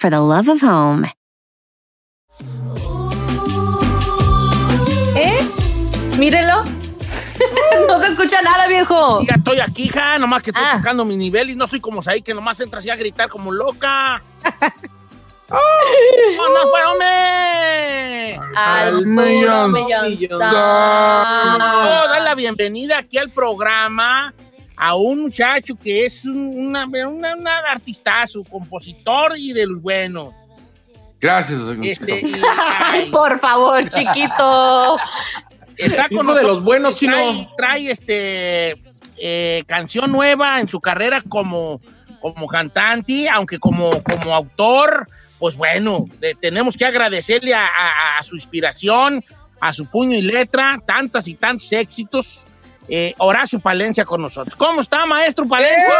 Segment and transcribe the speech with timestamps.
[0.00, 1.04] for the love of home.
[5.14, 5.38] ¿Eh?
[6.18, 6.62] Mírelo.
[7.88, 9.20] no se escucha nada, viejo.
[9.22, 10.72] Ya estoy aquí, hija, nomás que estoy Ah.
[10.78, 13.52] sacando mi nivel y no soy como ahí que nomás entras ya a gritar como
[13.52, 14.22] loca.
[15.50, 16.36] ¡Oh!
[16.38, 18.40] ¡No, no fue, hombre!
[18.56, 20.10] Al millón, puro millón.
[20.10, 20.40] millón.
[20.42, 24.32] Oh, dar la bienvenida aquí al programa
[24.82, 30.32] a un muchacho que es un una, una, una artistazo, compositor y de los buenos.
[31.20, 32.32] Gracias, don Este, y,
[32.78, 34.96] Ay, por favor, chiquito.
[35.76, 37.50] está con Hijo de nosotros, los buenos, trae, chino.
[37.58, 38.80] trae, este
[39.18, 41.78] eh, canción nueva en su carrera como,
[42.22, 45.06] como cantante, aunque como, como autor,
[45.38, 46.06] pues bueno,
[46.40, 49.22] tenemos que agradecerle a, a- a su inspiración,
[49.60, 52.46] a su puño y letra, tantas y tantos éxitos.
[52.88, 54.56] Eh, Horacio Palencia con nosotros.
[54.56, 55.94] ¿Cómo está, maestro Palencia?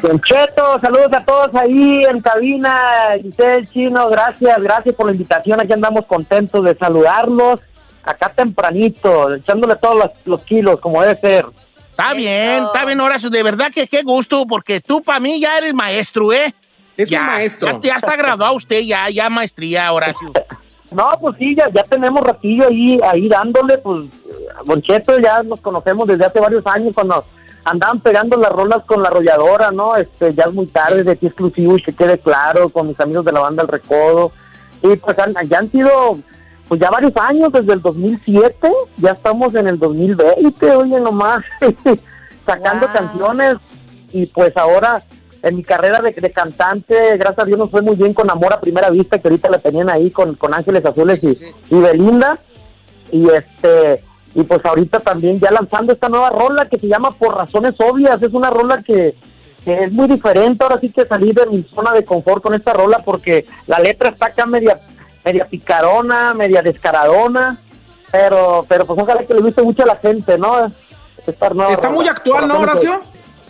[0.00, 2.76] Don Cheto, saludos a todos ahí en cabina,
[3.20, 7.60] Giselle Chino, gracias, gracias por la invitación, aquí andamos contentos de saludarlos,
[8.04, 11.46] acá tempranito, echándole todos los, los kilos como debe ser.
[11.90, 13.28] Está bien, está bien, Horacio.
[13.28, 16.54] De verdad que qué gusto, porque tú para mí ya eres maestro, ¿eh?
[16.96, 17.80] Es ya, un maestro.
[17.82, 20.32] Ya, ya está graduado usted, ya, ya maestría, Horacio.
[20.94, 24.00] No, pues sí, ya, ya tenemos ratillo ahí, ahí dándole, pues,
[24.66, 27.24] Don Cheto, ya nos conocemos desde hace varios años cuando
[27.64, 29.94] andaban pegando las rolas con la arrolladora, ¿no?
[29.96, 33.24] Este, ya es muy tarde, de aquí exclusivo y que quede claro, con mis amigos
[33.24, 34.32] de la banda El Recodo.
[34.82, 36.18] Y pues han- ya han sido,
[36.68, 41.38] pues ya varios años, desde el 2007, ya estamos en el 2020, oye nomás,
[42.46, 42.94] sacando Wow.
[42.96, 43.54] canciones
[44.12, 45.02] y pues ahora
[45.42, 48.52] en mi carrera de, de cantante, gracias a Dios nos fue muy bien con Amor
[48.52, 51.36] a Primera Vista, que ahorita la tenían ahí con, con Ángeles Azules y,
[51.70, 52.38] y Belinda.
[53.10, 54.02] Y este
[54.34, 58.22] y pues ahorita también ya lanzando esta nueva rola que se llama Por Razones Obvias.
[58.22, 59.14] Es una rola que,
[59.64, 60.64] que es muy diferente.
[60.64, 64.10] Ahora sí que salí de mi zona de confort con esta rola porque la letra
[64.10, 64.78] está acá media,
[65.24, 67.60] media picarona, media descaradona.
[68.10, 70.70] Pero, pero pues ojalá que le guste mucho a la gente, ¿no?
[71.26, 73.02] Esta nueva Está rola, muy actual, ¿no, Horacio?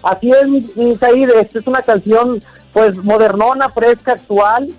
[0.02, 2.42] Así es, Said, este es una canción
[2.72, 4.70] pues modernona, fresca, actual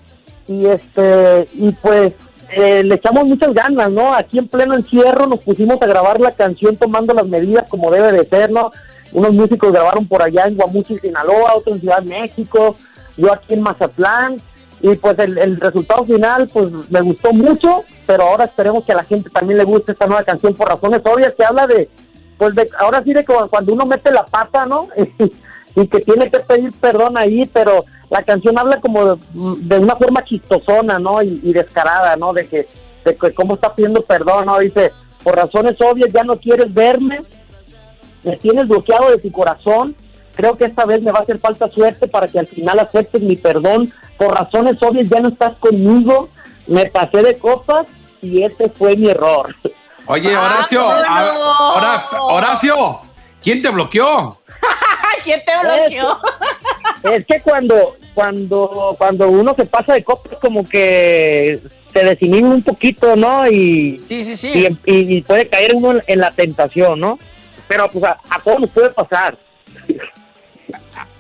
[0.48, 2.14] y este y pues
[2.50, 4.14] eh, le echamos muchas ganas, ¿no?
[4.14, 8.12] Aquí en pleno encierro nos pusimos a grabar la canción tomando las medidas como debe
[8.12, 8.72] de ser, ¿no?
[9.12, 12.76] Unos músicos grabaron por allá en Guamuchi, Sinaloa, otros en Ciudad México,
[13.16, 14.42] yo aquí en Mazatlán
[14.82, 18.98] y pues el, el resultado final pues me gustó mucho, pero ahora esperemos que a
[18.98, 21.90] la gente también le guste esta nueva canción por razones obvias que habla de
[22.38, 24.88] pues de, ahora sí de que cuando uno mete la pata, ¿no?
[25.76, 30.24] y que tiene que pedir perdón ahí, pero la canción habla como de, una forma
[30.24, 31.22] chistosona, ¿no?
[31.22, 32.34] Y, y descarada, ¿no?
[32.34, 32.68] De que,
[33.06, 34.60] de que cómo está pidiendo perdón, ¿no?
[34.60, 34.92] Dice,
[35.24, 37.22] por razones obvias ya no quieres verme,
[38.24, 39.96] me tienes bloqueado de tu corazón,
[40.36, 43.22] creo que esta vez me va a hacer falta suerte para que al final aceptes
[43.22, 46.30] mi perdón, por razones obvias ya no estás conmigo,
[46.68, 47.88] me pasé de copas
[48.22, 49.56] y ese fue mi error.
[50.06, 53.00] Oye, Ah, Horacio, a- Horacio,
[53.42, 54.38] ¿quién te bloqueó?
[55.24, 56.20] ¿quién te bloqueó?
[57.04, 61.62] Es que cuando, cuando, cuando uno se pasa de copas como que
[61.94, 63.48] se desinhibe un poquito, ¿no?
[63.50, 64.52] Y, Sí, sí, sí.
[64.86, 67.20] y, y- y puede caer uno en, en la tentación, ¿no?
[67.68, 69.38] Pero pues a, a todos nos puede pasar.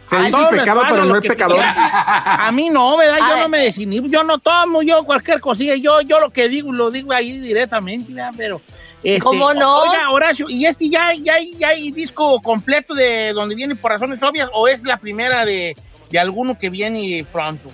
[0.04, 1.60] Se A dice pecado, pero lo no que- pecador.
[1.64, 3.18] A mí no, ¿verdad?
[3.20, 3.42] Yo Ay.
[3.42, 6.92] no me desinhibo, yo no tomo, yo cualquier cosilla, yo, yo lo que digo, lo
[6.92, 8.34] digo ahí directamente, ¿verdad?
[8.36, 8.62] Pero...
[9.02, 9.82] este, ¿Cómo no?
[9.84, 14.22] Oiga, Horacio, ¿y este ya, ya, ya hay disco completo de donde viene por razones
[14.24, 15.76] obvias o es la primera de,
[16.10, 17.70] de alguno que viene pronto?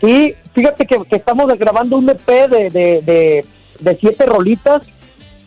[0.00, 3.46] Sí, fíjate que, que estamos grabando un EP de, de, de,
[3.78, 4.82] de siete rolitas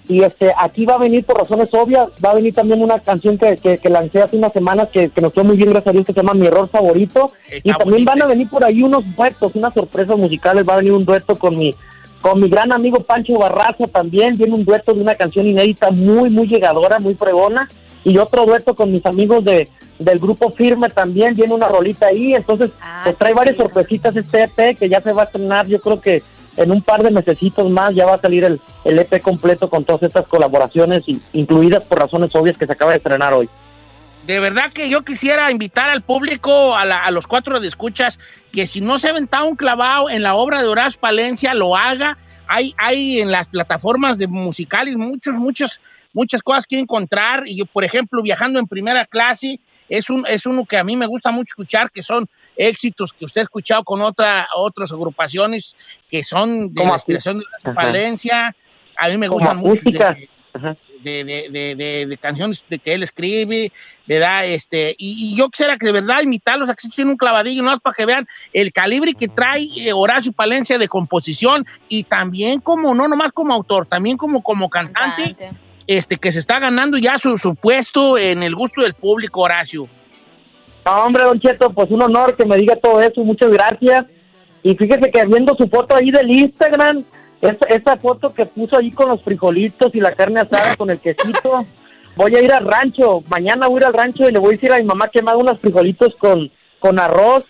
[0.08, 3.38] y este aquí va a venir por razones obvias, va a venir también una canción
[3.38, 5.94] que, que, que lancé hace unas semanas que, que nos fue muy bien, gracias a
[5.94, 7.32] Dios, que se llama Mi Error Favorito.
[7.50, 10.78] Está y también van a venir por ahí unos duetos, unas sorpresas musicales, va a
[10.78, 11.74] venir un dueto con mi
[12.22, 16.30] con mi gran amigo Pancho Barraza también, viene un dueto de una canción inédita muy,
[16.30, 17.70] muy llegadora, muy fregona,
[18.06, 19.70] y otro dueto con mis amigos de
[20.00, 24.44] del grupo Firme también, viene una rolita ahí, entonces Ah, pues trae varias sorpresitas este
[24.44, 26.24] EP que ya se va a estrenar, yo creo que
[26.58, 29.84] en un par de mesecitos más ya va a salir el, el EP completo con
[29.86, 31.04] todas estas colaboraciones,
[31.34, 33.50] incluidas por razones obvias que se acaba de estrenar hoy.
[34.28, 38.20] De verdad que yo quisiera invitar al público, a, la- los cuatro de escuchas,
[38.54, 41.76] que si no se ha aventado un clavado en la obra de Horacio Palencia, lo
[41.76, 42.18] haga.
[42.48, 45.82] Hay, hay en las plataformas de musicales muchos, muchos,
[46.14, 47.44] muchas cosas que encontrar.
[47.48, 49.60] Y yo, por ejemplo, viajando en primera clase,
[49.90, 53.26] es, un, es uno que a mí me gusta mucho escuchar, que son éxitos que
[53.26, 55.76] usted ha escuchado con otra, otras agrupaciones
[56.10, 57.82] que son de Como la inspiración de Horacio Ajá.
[57.82, 58.56] Palencia.
[58.98, 59.82] A mí me gustan mucho.
[59.86, 60.30] de-
[61.04, 63.74] de, de- de- de- de canciones de que él escribe,
[64.08, 64.46] ¿verdad?
[64.46, 67.62] Este, y, y yo quisiera que de verdad invitarlos a que se echen un clavadillo,
[67.62, 72.62] no para que vean el calibre que trae eh, Horacio Palencia de composición y también
[72.62, 75.52] como, no nomás como autor, también como, como cantante, Cantante.
[75.88, 79.90] este, que se está ganando ya su, su puesto en el gusto del público, Horacio.
[80.86, 84.06] No, hombre, Don Cheto, pues un honor que me diga todo eso, muchas gracias.
[84.64, 87.04] Y fíjese que viendo su foto ahí del Instagram,
[87.42, 91.00] esa, esa foto que puso ahí con los frijolitos y la carne asada con el
[91.00, 91.66] quesito,
[92.16, 94.58] voy a ir al rancho, mañana voy a ir al rancho y le voy a
[94.58, 96.50] decir a mi mamá que me haga unos frijolitos con,
[96.80, 97.46] con arroz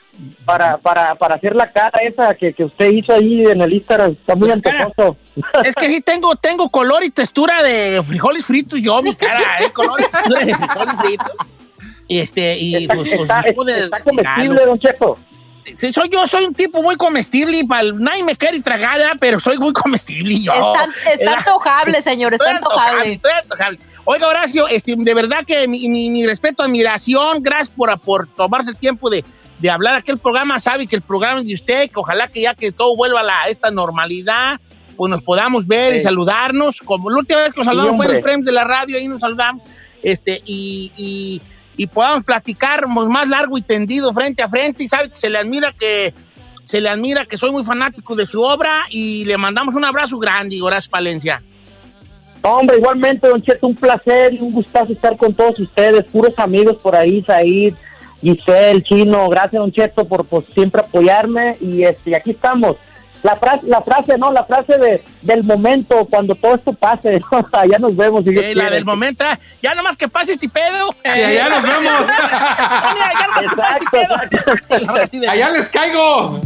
[0.46, 4.12] para, para, para hacer la cara esa que, que usted hizo ahí en el Instagram,
[4.12, 5.18] está muy antojoso.
[5.64, 9.72] Es que sí tengo, tengo color y textura de frijoles fritos yo, mi cara, ¿eh?
[9.72, 11.32] color y textura de frijoles fritos.
[12.08, 15.18] Y este, y Está, pues, pues, está, tipo de- está comestible, Don Cheto.
[15.78, 19.14] Sí, soy yo, soy un tipo muy comestible y pal- nadie me quiere tragar, ¿verdad?
[19.20, 20.52] pero soy muy comestible yo.
[20.54, 23.14] Está, está antojable, señor, está antojable, antojable.
[23.14, 23.80] estoy antojable.
[24.04, 28.72] Oiga, Horacio, este, de verdad que mi, mi- mi respeto, admiración, gracias por, por tomarse
[28.72, 29.24] el tiempo de,
[29.60, 30.60] de hablar aquí el programa.
[30.60, 33.24] Sabe que el programa es de usted, que ojalá que ya que todo vuelva a
[33.24, 34.60] la, esta normalidad,
[34.98, 36.04] pues nos podamos ver y Sí.
[36.04, 36.80] saludarnos.
[36.82, 38.98] Como la última vez que nos saludamos Sí, fue en los premios de la radio,
[38.98, 39.64] ahí nos saludamos.
[40.04, 41.42] Este, y, y,
[41.76, 44.84] y podamos platicar más largo y tendido frente a frente.
[44.84, 46.14] Y sabe que se le admira que
[46.66, 50.18] se le admira que soy muy fanático de su obra y le mandamos un abrazo
[50.18, 51.42] grande, Horacio Palencia.
[52.42, 56.78] Hombre, igualmente, Don Cheto, un placer y un gustazo estar con todos ustedes, puros amigos
[56.82, 57.74] por ahí, Said,
[58.22, 62.78] Giselle, Chino, gracias, Don Cheto, por, por siempre apoyarme y este, aquí estamos.
[63.24, 67.22] La frase, la frase, no, la frase de, del momento, cuando todo esto pase,
[67.54, 68.24] allá nos vemos.
[68.26, 68.76] si Eh, la quiere.
[68.76, 70.90] del momento, ah, ya nomás que pase este pedo.
[71.04, 72.08] Y allá nos vemos.
[73.56, 76.42] Ya este allá les caigo.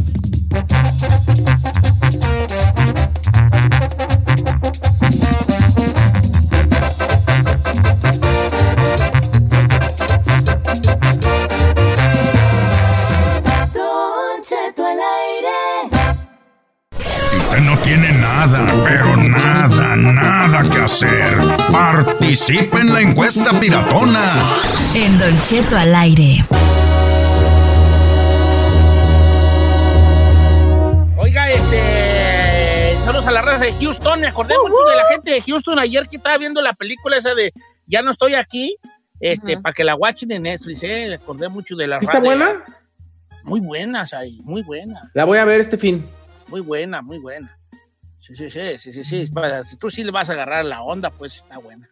[20.62, 21.36] Nada que hacer.
[21.70, 24.20] Participe en la encuesta piratona.
[24.94, 26.44] En Don Cheto al aire.
[31.16, 32.96] Oiga, este.
[33.04, 34.20] Saludos a la raza de Houston.
[34.20, 37.34] Me acordé mucho de la gente de Houston ayer que estaba viendo la película esa
[37.34, 37.52] de
[37.86, 38.76] Ya no estoy aquí.
[39.20, 41.06] Este, para que la watchen en Netflix, eh.
[41.08, 42.64] Me acordé mucho de la ¿Sí ¿Está raza de- buena?
[43.44, 45.02] Muy buenas ahí, muy buenas.
[45.14, 46.04] La voy a ver este fin.
[46.48, 47.57] Muy buena, muy buena.
[48.28, 49.26] Sí, sí, sí, sí, sí, sí.
[49.32, 51.88] Para- si tú sí le vas a agarrar la onda, pues está buena.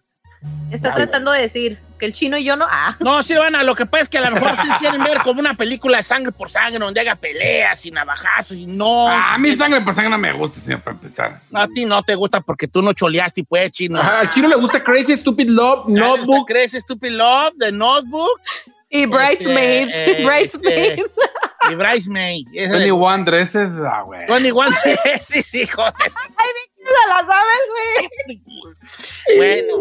[0.71, 2.67] Está tratando de decir que el chino y yo no.
[2.69, 5.03] Ah, No, sí, van a lo que pasa es que a lo mejor ustedes quieren
[5.03, 9.09] ver como una película de sangre por sangre, donde haga peleas y navajazos y no.
[9.09, 11.37] Ah, a mí sangre por sangre no me gusta, señor, para empezar.
[11.55, 13.99] A ti no te gusta porque tú no choleaste, pues, chino.
[13.99, 16.47] Ajá, al chino le gusta Crazy Stupid Love, Notebook.
[16.47, 18.41] ¿Crees Stupid Love, The Notebook
[18.91, 19.91] y Bridesmaids.
[19.95, 21.03] Este, eh, Bridesmaids.
[21.73, 24.27] Y Tony de- One Dresses, ah, güey.
[24.27, 24.75] Tony One.
[25.21, 25.93] sí, sí, joder.
[26.01, 28.43] Se la sabes, güey.
[29.37, 29.75] Bueno,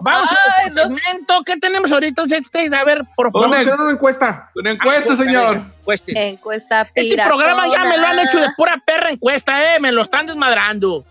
[0.00, 0.96] vamos a Ay, este no.
[0.96, 1.42] segmento.
[1.44, 2.22] ¿Qué tenemos ahorita?
[2.22, 3.80] Ustedes, a ver, por Una, favor.
[3.80, 4.50] una encuesta.
[4.54, 5.56] Una encuesta, Ah, señor.
[5.80, 6.16] encuesten.
[6.16, 9.80] Encuesta Este programa ya me lo han hecho de pura perra encuesta, ¿eh?
[9.80, 11.04] Me lo están desmadrando.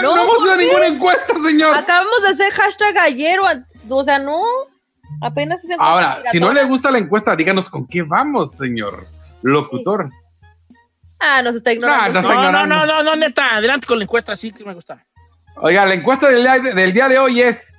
[0.00, 1.76] No, No, hemos ¿por hecho ninguna encuesta, señor.
[1.76, 3.42] Acabamos de hacer hashtag gallero.
[3.90, 4.42] O sea, no.
[5.20, 9.06] Apenas encuesta Ahora, si no le gusta la encuesta, díganos con qué vamos, señor
[9.42, 10.10] locutor.
[11.20, 12.12] Ah, nos está Ah, ignorando.
[12.14, 13.54] no está No, no, no, no, no, neta.
[13.56, 15.04] Adelante con la encuesta, sí que me gusta.
[15.56, 17.76] Oiga, la encuesta del día, del día de hoy es: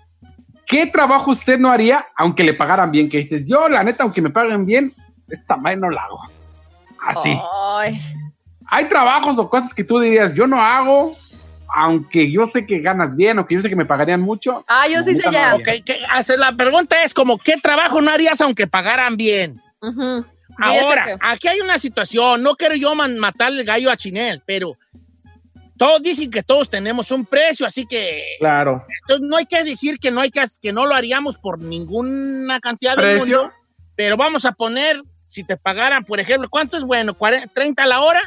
[0.65, 3.09] ¿qué trabajo usted no haría aunque le pagaran bien?
[3.09, 4.93] Que dices, yo, la neta, aunque me paguen bien,
[5.27, 6.21] esta madre no la hago.
[7.05, 7.37] Así.
[7.79, 7.99] Ay,
[8.67, 11.17] Hay trabajos o cosas que tú dirías, yo no hago,
[11.75, 14.63] aunque yo sé que ganas bien o que yo sé que me pagarían mucho.
[14.69, 15.51] Ah, yo sí sé no ya.
[15.51, 15.73] haría.
[15.79, 19.61] Ok, que- hace- la pregunta es como, ¿qué trabajo no harías aunque pagaran bien?
[19.81, 20.23] Sé
[20.57, 24.77] Ahora, aquí hay una situación, no quiero yo matarle el gallo a Chinel, pero
[25.77, 28.85] todos dicen que todos tenemos un precio, así que Claro.
[29.01, 32.59] entonces, no hay que decir que no hay que, que no lo haríamos por ninguna
[32.59, 33.41] cantidad de ¿Precio?
[33.43, 33.53] mundo,
[33.95, 37.13] pero vamos a poner, si te pagaran, por ejemplo, ¿cuánto es bueno?
[37.15, 38.21] ¿40, ¿30 a la hora?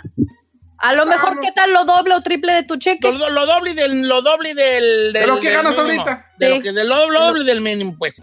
[0.78, 3.10] A lo mejor, ¿qué tal lo doble o triple de tu cheque?
[3.10, 6.02] Lo, lo doble del, lo doble del, del- lo que del ganas mínimo.
[6.02, 6.32] ahorita.
[6.38, 8.20] De lo que, del lo, lo doble del mínimo, pues.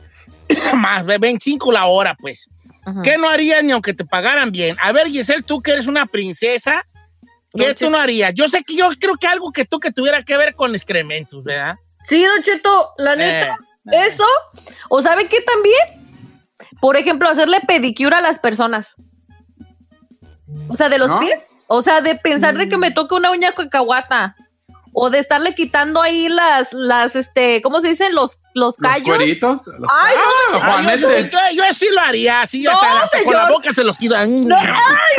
[0.76, 2.48] Más, de 25 la hora, pues.
[2.86, 3.02] Ajá.
[3.02, 4.76] ¿Qué no harías ni aunque te pagaran bien?
[4.82, 6.86] A ver, Giselle, tú que eres una princesa,
[7.56, 8.34] ¿qué tú no harías?
[8.36, 11.44] Yo sé que yo creo que algo que tú que tuviera que ver con excrementos,
[11.44, 11.76] ¿verdad?
[12.04, 13.58] Sí, Don Cheto, la neta,
[13.92, 14.26] Eh, eso.
[14.90, 16.04] ¿O sabe qué también?
[16.82, 18.96] Por ejemplo, hacerle pedicure a las personas.
[20.68, 21.20] O sea, de los ¿No?
[21.20, 21.42] pies.
[21.68, 24.36] O sea, de pensar de que me toque una uña cacahuata.
[24.94, 28.14] O de estarle quitando ahí las, las, este, ¿cómo se dicen?
[28.14, 29.06] Los, los Los callos.
[29.06, 29.68] cueritos.
[29.68, 29.90] Los...
[29.92, 30.22] Ay, ah,
[30.54, 31.30] Ah, yo, sí, Juanete.
[31.32, 34.48] yo, yo sí lo haría, así, No, hasta, hasta con la boca se los quitan.
[34.48, 34.68] No, ay,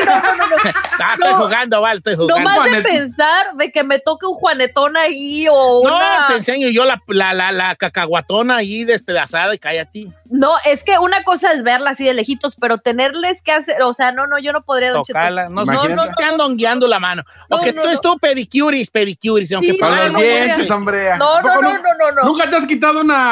[0.04, 0.56] no, no, no, no.
[1.04, 1.38] Ah, estoy No.
[1.38, 2.38] jugando, vale, estoy jugando.
[2.38, 2.88] No más de Juanete.
[2.88, 6.26] pensar de que me toque un juanetón ahí o No, una...
[6.28, 10.06] te enseño yo la, la, la, la cacahuatona ahí despedazada y cállate.
[10.26, 13.92] No, es que una cosa es verla así de lejitos, pero tenerles que hacer, o
[13.92, 15.02] sea, no, no, yo no podría, Don.
[15.02, 15.48] Tocarla.
[15.48, 17.22] No, no, no te ando guiando la mano.
[17.50, 17.92] No, Porque no, tú no.
[17.94, 19.52] es tú pedicuris, pedicuris.
[19.52, 20.76] Aunque Sí, para- no, los no, no, dientes, no.
[20.76, 21.10] hombre.
[21.12, 22.22] ¿A No, no, no, no, no, no.
[22.24, 23.23] ¿Nunca te has quitado una,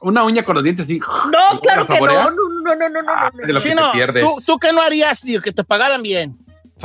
[0.00, 0.98] una uña con los dientes así?
[1.00, 2.06] No, claro ¿Los que no.
[2.06, 2.34] No, saboreas?
[2.62, 4.24] no, no, no, no, Ah, no, de lo que Chino, te pierdes.
[4.26, 6.36] ¿tú, ¿tú qué no harías, tío, que te pagaran bien?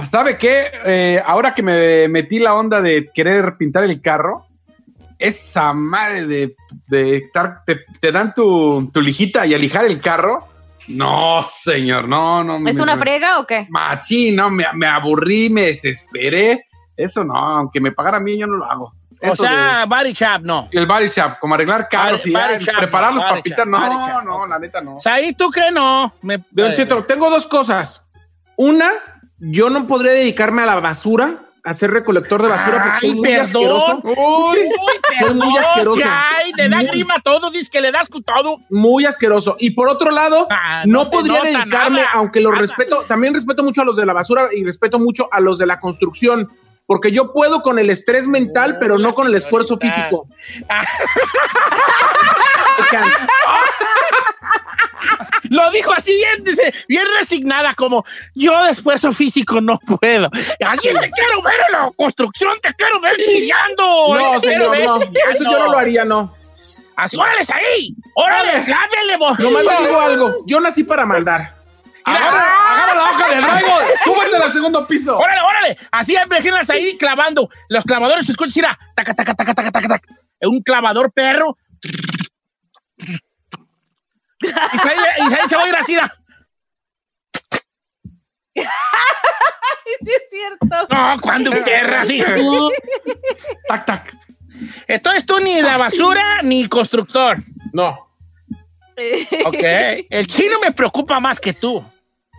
[0.09, 0.71] ¿Sabe qué?
[0.85, 4.45] Eh, ahora que me metí la onda de querer pintar el carro,
[5.19, 6.55] esa madre de,
[6.87, 10.45] de estar, te, te dan tu, tu lijita y a lijar el carro.
[10.87, 12.55] No, señor, no, no.
[12.67, 13.67] ¿Es me- una frega o qué?
[13.69, 16.65] Machín, no, me, me aburrí, me desesperé.
[16.97, 18.93] Eso no, aunque me pagaran bien, yo no lo hago.
[19.23, 20.67] O sea, body shop, no.
[20.71, 24.81] el body shop, como arreglar carros y body shop, prepararlos no, shop, No, la neta
[24.81, 24.95] no.
[24.95, 26.11] O sea, ahí tú crees no.
[26.21, 28.09] Me, Don Cheto, tengo dos cosas.
[28.55, 28.91] Una,
[29.37, 33.27] yo no podría dedicarme a la basura, a ser recolector de basura, porque soy muy
[33.29, 33.41] perdón.
[33.41, 34.01] asqueroso.
[34.03, 34.57] Uy,
[35.19, 36.01] Soy muy asqueroso.
[36.09, 36.87] Ay, te da Muy.
[36.87, 38.57] grima todo, dices que le das con todo.
[38.71, 39.55] Muy asqueroso.
[39.59, 42.09] Y por otro lado, Ah, no, podría dedicarme, nada.
[42.13, 42.55] aunque Nada.
[42.57, 45.67] respeto, también respeto mucho a los de la basura y respeto mucho a los de
[45.67, 46.49] la construcción.
[46.91, 50.27] Porque yo puedo con el estrés mental, pero no con el esfuerzo físico.
[50.67, 50.83] Ah.
[55.43, 58.03] Lo dijo así bien, dice, bien resignada, como
[58.35, 60.29] yo de esfuerzo físico no puedo.
[60.65, 64.13] Así te quiero ver en la construcción, te quiero ver chillando.
[64.13, 64.99] No, señor, no.
[65.29, 66.35] Eso yo no lo haría, no.
[66.97, 69.39] Así, órale ahí, órale, lábele, vos.
[69.39, 70.35] Nomás le digo algo.
[70.45, 71.60] Yo nací para mandar.
[72.05, 75.17] Mira, Agarra, agarra la hoja del dragón, súbete al segundo piso.
[75.17, 75.77] Órale, órale.
[75.91, 77.49] Así imagínate ahí clavando.
[77.69, 80.13] Los clavadores, te escuchas, mira, taca, taca, taca, taca, taca, taca.
[80.41, 81.57] Un clavador perro.
[84.41, 85.97] Y ahí, se va a ir así.
[90.03, 90.87] Sí, es cierto.
[90.89, 92.23] No, cuando un perro así.
[93.67, 94.17] Tac, tac.
[94.87, 97.37] Entonces tú ni la basura ni constructor.
[97.73, 98.10] No.
[99.45, 99.63] Ok.
[100.09, 101.83] El chino me preocupa más que tú.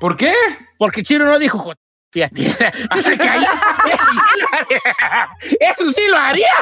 [0.01, 0.35] ¿Por qué?
[0.79, 1.75] Porque el chino no dijo, "Jo-
[2.11, 2.47] fíjate.
[2.91, 3.45] Así que ahí,
[3.93, 5.29] eso sí lo haría.
[5.61, 6.53] Eso sí lo haría.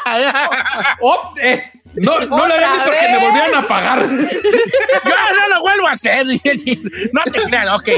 [1.01, 4.01] Oh, eh, no, no le Otra porque me volvieran a pagar.
[4.11, 6.91] Yo no lo vuelvo a hacer, dice el chino.
[7.13, 7.89] No te creas, ok.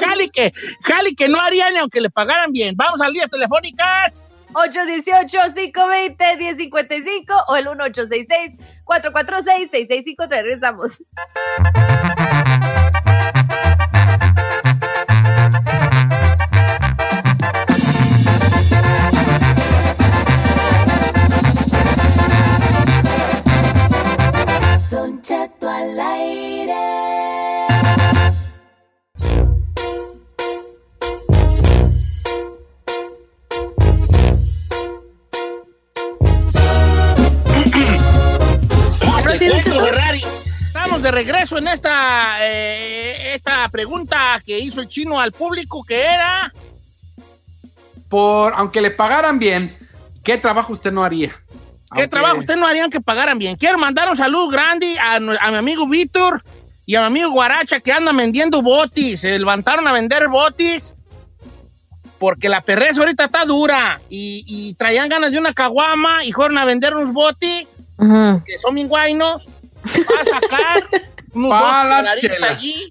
[0.00, 2.74] Jali que, Jali que no haría ni aunque le pagaran bien.
[2.76, 4.12] Vamos al día telefónicas.
[4.52, 10.28] 818-520-1055 o el 1866-446-6653.
[10.28, 11.02] Regresamos.
[25.62, 26.31] Ahora
[41.02, 46.00] Estamos de regreso en esta, eh, esta pregunta que hizo el chino al público, que
[46.00, 46.52] era...
[48.08, 49.76] Por, aunque le pagaran bien,
[50.22, 51.30] ¿qué trabajo usted no haría?
[51.30, 51.34] ¿Qué
[51.90, 53.56] Aunque- trabajo ustedes no harían que pagaran bien?
[53.56, 56.44] Quiero mandar un saludo grande a, a mi amigo Víctor
[56.86, 59.22] y a mi amigo Guaracha que andan vendiendo botis.
[59.22, 60.94] Se levantaron a vender botis
[62.20, 66.58] porque la perreza ahorita está dura y, y traían ganas de una caguama y fueron
[66.58, 67.76] a vender unos botis
[68.46, 69.48] que son bien guainos
[70.06, 70.88] para sacar
[71.34, 72.46] unos Pa' dos chela.
[72.48, 72.88] allí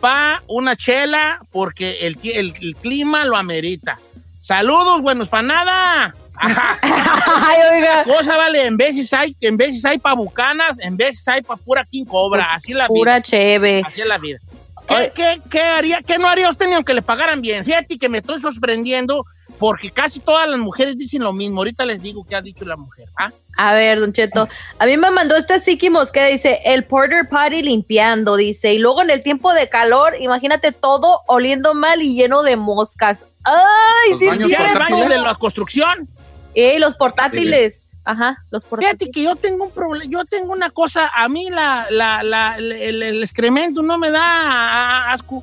[0.00, 3.98] para una chela porque el, el- el clima lo amerita.
[4.40, 6.14] Saludos, buenos para nada.
[6.36, 6.78] Ajá.
[6.82, 8.04] Ay, oiga.
[8.04, 11.84] cosa, vale, en veces hay, en veces hay pa' bucanas, en veces hay pa' pura
[11.84, 12.94] king cobra, así es la vida.
[12.98, 13.82] Pura cheve.
[13.84, 14.38] Así es la vida.
[14.86, 17.64] ¿Qué, qué- qué haría, qué no haría usted ni aunque le pagaran bien?
[17.64, 19.24] Fíjate que me estoy sorprendiendo
[19.58, 21.58] porque casi todas las mujeres dicen lo mismo.
[21.60, 23.08] Ahorita les digo qué ha dicho la mujer.
[23.18, 23.30] ¿ah?
[23.60, 24.48] A ver, Don Cheto,
[24.78, 29.02] a mí me mandó esta Siki Mosqueda, dice, el porter party limpiando, dice, y luego
[29.02, 33.26] en el tiempo de calor, imagínate todo oliendo mal y lleno de moscas.
[33.42, 34.54] ¡Ay, Los sí, baños sí!
[34.54, 36.06] El baño de la construcción.
[36.54, 37.96] Eh, los portátiles.
[38.04, 38.96] Ajá, los portátiles.
[39.00, 42.56] Fíjate que yo tengo un problema, yo tengo una cosa, a mí la, la, la-
[42.58, 45.42] el, el excremento no me da asco.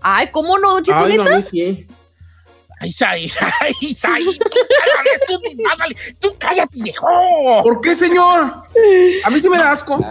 [0.00, 1.84] Ay, ¿cómo no, Don Cheto, Ay, no, a mí sí.
[2.82, 5.26] Ay, Sai, ay, Sai, tú cállate,
[6.18, 7.06] tú, tú cállate, viejo.
[7.62, 8.54] ¿Por qué, señor?
[9.24, 10.02] A mí sí me da asco.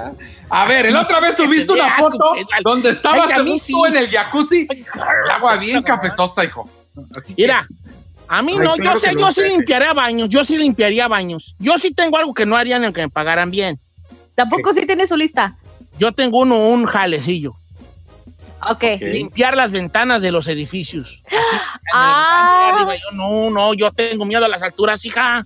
[0.51, 3.51] A ver, el otra vez subiste una asco, foto donde estabas Ay, a te mí
[3.53, 3.81] gustó sí.
[3.87, 4.67] en el jacuzzi.
[4.69, 6.69] El agua bien cafezosa, hijo.
[7.19, 7.67] Así que- Mira,
[8.27, 11.55] a mí no, claro yo sé, yo no, sí limpiaría baños, yo sí limpiaría baños.
[11.57, 13.79] Yo sí tengo algo que no harían aunque me pagaran bien.
[14.35, 15.55] Tampoco sí tiene su lista.
[15.97, 17.53] Yo tengo uno, un jalecillo.
[18.69, 18.83] Ok.
[18.99, 21.21] Limpiar las ventanas de los edificios.
[21.27, 21.37] Así,
[21.93, 22.71] Ah.
[22.75, 22.95] arriba.
[22.95, 25.45] Yo, no, no, yo tengo miedo a las alturas, hija.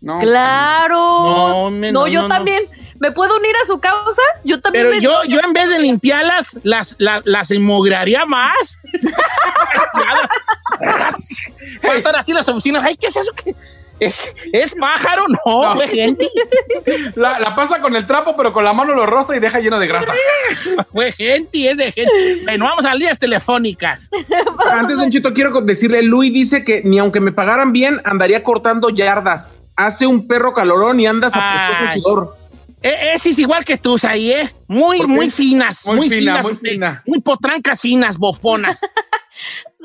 [0.00, 0.96] No, Claro.
[0.98, 2.34] No, me- no, no, yo no, no.
[2.34, 2.64] también.
[3.00, 4.22] ¿Me puedo unir a su causa?
[4.44, 4.84] Yo también.
[4.86, 8.78] Pero me- yo, yo en vez de limpiarlas, las, las, las enmugraría más.
[11.86, 12.82] Va a estar así las oficinas.
[12.84, 13.30] Ay, ¿qué es eso?
[13.42, 13.54] ¿Qué?
[14.00, 14.14] ¿Es,
[14.52, 15.26] es pájaro?
[15.28, 15.82] No, No.
[15.82, 16.28] es gente.
[17.14, 19.78] La, la pasa con el trapo, pero con la mano lo roza y deja lleno
[19.78, 20.12] de grasa.
[20.92, 22.40] Fue gente, es de gente.
[22.44, 24.10] Bueno, vamos a líneas telefónicas.
[24.70, 28.90] Antes, Don Chito, quiero decirle, Luis dice que ni aunque me pagaran bien, andaría cortando
[28.90, 29.52] yardas.
[29.76, 32.36] Hace un perro calorón y andas a sudor.
[32.82, 34.50] E- Ese es igual que tú, ahí, ¿eh?
[34.68, 35.86] Muy, muy finas.
[35.86, 36.44] Muy Muy, fina, finas.
[36.44, 37.02] muy fina.
[37.06, 38.80] Muy potrancas finas, bofonas.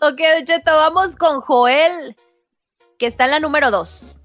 [0.02, 2.16] Ok, Don Cheto, vamos con Joel,
[3.00, 4.18] que está en la número dos.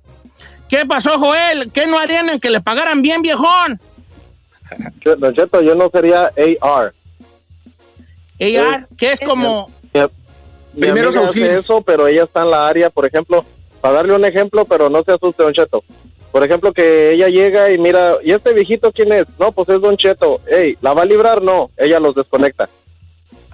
[0.69, 1.71] ¿Qué pasó, Joel?
[1.73, 3.81] ¿Qué no harían en que le pagaran bien, viejón?
[5.01, 6.25] Yo- Don Cheto, yo no sería
[6.61, 6.93] AR.
[8.41, 9.71] AR, que es como...
[10.77, 11.53] Mi Primeros auxilios.
[11.65, 13.45] eso, pero ella está en la área, por ejemplo,
[13.81, 15.85] para darle un ejemplo, pero no se asuste, Don Cheto.
[16.33, 19.25] Por ejemplo, que ella llega y mira, ¿y este viejito quién es?
[19.39, 20.41] No, pues es Don Cheto.
[20.49, 21.41] Ey, ¿la va a librar?
[21.43, 22.69] No, ella los desconecta.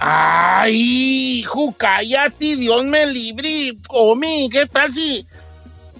[0.02, 3.74] Ay, hijo, cállate, Dios me libre.
[3.90, 5.26] Omi, ¿qué tal si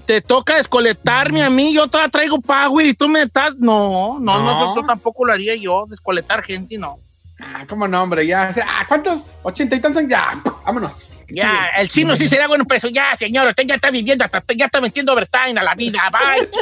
[0.07, 1.75] te toca descoletarme a mí?
[1.75, 3.57] Yo todavía traigo power y tú me estás...
[3.57, 4.45] No, no, No.
[4.45, 6.97] nosotros tampoco lo haría yo, descoletar gente, no.
[7.39, 8.55] Ah, cómo no, hombre, ya.
[8.67, 9.33] Ah, ¿cuántos?
[9.43, 10.03] ¿Ochenta y tantos?
[10.09, 11.20] Ya, vámonos.
[11.31, 12.89] Ya, el chino sí sería bueno peso.
[12.89, 16.03] Ya, señor, usted ya está viviendo, hasta, ya está metiendo overtime a la vida.
[16.11, 16.49] Bye.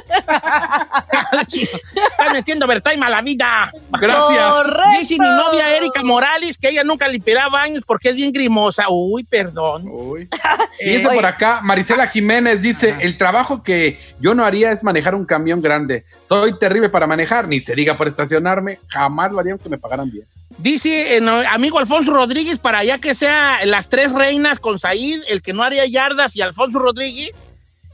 [1.48, 3.70] Está metiendo overtime a la vida.
[3.90, 4.52] Gracias.
[4.52, 4.98] Correcto.
[4.98, 8.85] Dice mi novia Erika Morales que ella nunca limpiará baños porque es bien grimosa.
[8.88, 9.85] Uy, perdón.
[9.88, 10.22] Uy.
[10.22, 10.28] Eh,
[10.81, 11.16] Y dice oye.
[11.16, 15.61] por acá, Marisela Jiménez dice, el trabajo que yo no haría es manejar un camión
[15.61, 16.04] grande.
[16.22, 18.78] Soy terrible para manejar, ni se diga por estacionarme.
[18.88, 20.24] Jamás lo haría aunque me pagaran bien.
[20.57, 25.23] Dice eh, no, amigo Alfonso Rodríguez, para ya que sea las tres reinas con Said,
[25.29, 27.33] el que no haría yardas y Alfonso Rodríguez,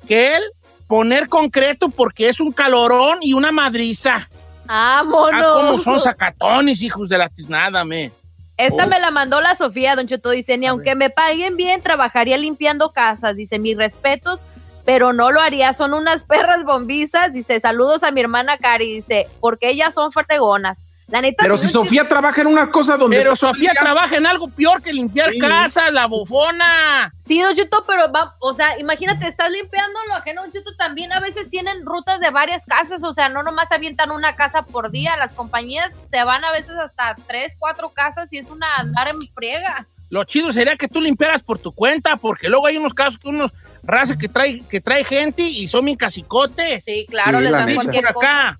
[0.08, 0.42] que él
[0.86, 4.28] poner concreto porque es un calorón y una madriza.
[4.68, 5.46] Ah, Vámonos.
[5.56, 8.12] como son sacatones, hijos de la tiznada, me.
[8.56, 8.88] Esta Oh.
[8.88, 10.30] me la mandó la Sofía, Don Cheto.
[10.30, 13.36] Dice, ni aunque me paguen bien, trabajaría limpiando casas.
[13.36, 14.46] Dice, mis respetos,
[14.84, 15.72] pero no lo haría.
[15.74, 17.32] Son unas perras bombizas.
[17.32, 18.92] Dice, saludos a mi hermana Cari.
[18.94, 20.82] Dice, porque ellas son fregonas.
[21.14, 23.16] La neta, Pero si Sofía trabaja en una cosa donde.
[23.18, 25.38] Pero Sofía trabaja en algo peor que limpiar Sí.
[25.38, 27.14] casas, la bufona.
[27.24, 31.12] Sí, Don Cheto, pero va, o sea, imagínate, estás limpiando lo ajeno, Don Cheto, también
[31.12, 34.90] a veces tienen rutas de varias casas, o sea, no nomás avientan una casa por
[34.90, 39.06] día, las compañías te van a veces hasta tres, cuatro casas y es una andar
[39.06, 39.86] en friega.
[40.10, 43.28] Lo chido sería que tú limpiaras por tu cuenta, porque luego hay unos casos que
[43.28, 43.52] unos
[43.84, 46.84] razas que trae, que trae gente y son bien casicotes.
[46.84, 48.58] Sí, claro, Sí, les dan cualquier por acá,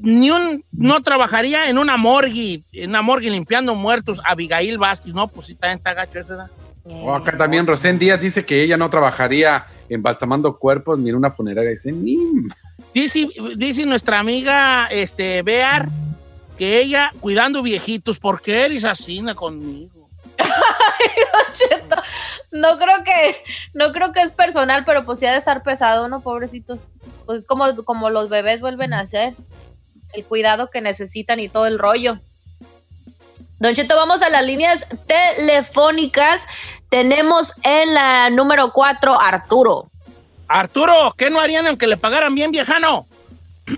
[0.00, 4.20] ni un, no trabajaría en una morgue, en una morgue limpiando muertos.
[4.24, 6.36] Abigail Vázquez, no, pues sí, también está gacho esa.
[6.36, 6.50] ¿verdad?
[6.84, 11.30] O acá también Rosén Díaz dice que ella no trabajaría embalsamando cuerpos ni en una
[11.30, 11.70] funeraria.
[11.70, 12.16] Dice, ni...
[12.94, 15.88] Dice, dice nuestra amiga este, Bear
[16.56, 20.08] que ella cuidando viejitos, ¿por qué eres así na, conmigo?
[22.50, 23.36] No creo que,
[23.74, 26.20] no creo que es personal, pero pues sí ha de estar pesado, ¿no?
[26.20, 26.92] Pobrecitos.
[27.26, 29.34] Pues es como, como los bebés vuelven a ser.
[30.14, 32.18] El cuidado que necesitan y todo el rollo.
[33.58, 36.42] Don Cheto, vamos a las líneas telefónicas.
[36.88, 39.90] Tenemos en la número 4 Arturo.
[40.46, 43.06] Arturo, ¿qué no harían aunque le pagaran bien, viejano?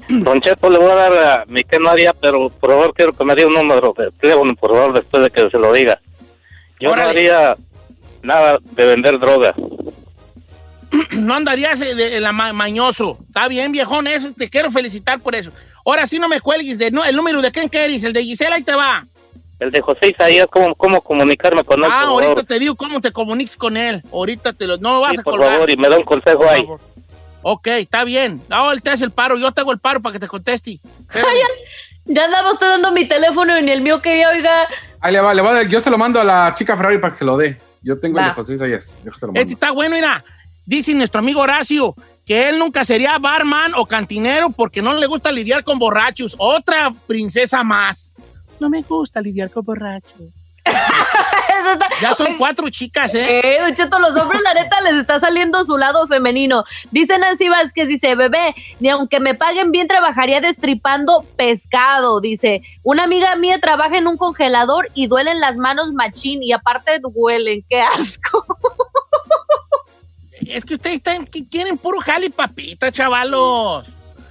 [0.08, 3.12] Don Cheto, le voy a dar a mi que no haría, pero por favor quiero
[3.12, 6.00] que me diga un número de teléfono, por favor, después de que se lo diga.
[6.78, 7.04] Yo Órale.
[7.04, 7.56] no haría
[8.22, 9.52] nada de vender droga.
[11.12, 13.18] no andarías de, de la ma- mañoso.
[13.26, 14.30] Está bien, viejón, eso.
[14.36, 15.50] Te quiero felicitar por eso.
[15.84, 18.56] Ahora sí no me cuelgues de, no, el número de quién querés, el de Gisela,
[18.56, 19.06] ahí te va.
[19.58, 21.90] el de José Isaías, ¿cómo, cómo comunicarme con él?
[21.90, 22.44] Ah, por ahorita favor?
[22.46, 24.02] te digo cómo te comuniques con él.
[24.12, 24.76] Ahorita te lo.
[24.78, 25.52] No vas Sí, a por colgar.
[25.52, 26.66] favor, y me da un consejo ahí.
[27.42, 28.42] Ok, está bien.
[28.48, 29.36] No, él te hace el paro.
[29.38, 30.78] Yo te hago el paro para que te conteste.
[32.06, 34.66] Ya andaba usted dando mi teléfono y ni el mío quería, oiga.
[35.00, 35.62] Ahí le va, le va.
[35.64, 37.58] Yo se lo mando a la chica Ferrari para que se lo dé.
[37.82, 38.28] Yo tengo el Va.
[38.28, 38.98] de José Isaías.
[39.04, 39.52] Yo se lo Este mando.
[39.52, 40.24] está bueno, mira.
[40.66, 41.94] Dice nuestro amigo Horacio
[42.30, 46.36] que él nunca sería barman o cantinero porque no le gusta lidiar con borrachos.
[46.38, 48.14] Otra princesa más.
[48.60, 50.12] No me gusta lidiar con borrachos.
[50.64, 53.40] Está- Ya son cuatro chicas, ¿eh?
[53.42, 56.62] Eh, Cheto, los hombres, la neta, les está saliendo su lado femenino.
[56.92, 62.20] Dice Nancy Vázquez, dice, bebé, ni aunque me paguen bien, trabajaría destripando pescado.
[62.20, 67.00] Dice, una amiga mía trabaja en un congelador y duelen las manos machín y aparte
[67.02, 67.64] huelen.
[67.68, 68.46] ¡Qué asco!
[70.50, 73.86] Es que ustedes están, que quieren puro jale y papita, chavalos.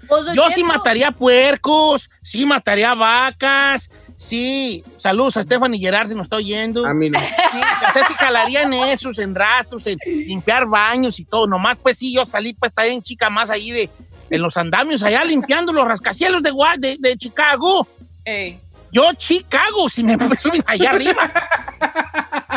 [0.08, 4.84] Pues, Yo sí mataría puercos, sí mataría vacas, sí.
[4.98, 6.86] Saludos a Stephanie Gerard, si nos está oyendo.
[6.86, 7.20] A mí no.
[7.20, 11.46] Sí, o sea, sí jalaría en esos, en rastros, en limpiar baños y todo.
[11.48, 13.90] Nomás, pues sí, yo salí, pues está bien chica más ahí de,
[14.30, 17.88] en los andamios, allá limpiando los rascacielos de, de, de Chicago.
[18.26, 18.60] Ey.
[18.92, 21.32] Yo, Chicago, si me suben allá arriba.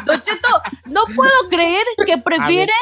[0.06, 0.48] Don Cheto,
[0.86, 2.72] no puedo creer que prefiere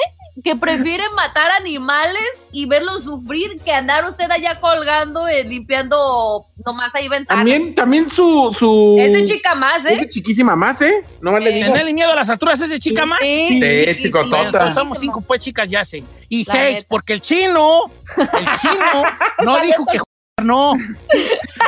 [0.42, 2.22] que prefiere matar animales
[2.53, 7.40] y verlos sufrir que andar usted allá colgando, eh, limpiando nomás ahí ventanas.
[7.44, 8.96] También, también su, su.
[8.98, 10.09] Es de chica más, Es de ¿eh?
[10.09, 11.03] chiquísima más, ¿eh?
[11.20, 11.72] No le digo.
[11.72, 13.18] ¿Tenerle miedo a las alturas es de chica más?
[13.20, 14.42] Sí, Sí, chicotota.
[14.44, 16.03] Entonces somos cinco, pues, chicas, ya sé.
[16.29, 16.87] Y La seis, neta.
[16.88, 17.83] porque el chino,
[18.16, 19.03] el chino,
[19.44, 19.98] no dijo que
[20.42, 20.72] no.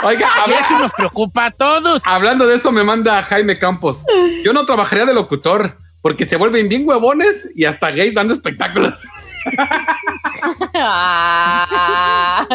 [0.03, 2.03] Oiga, habla- eso nos preocupa a todos.
[2.07, 4.03] hablando de eso, me manda Jaime Campos.
[4.45, 8.95] Yo no trabajaría de locutor porque se vuelven bien huevones y hasta gays dando espectáculos.
[10.75, 12.47] Ah.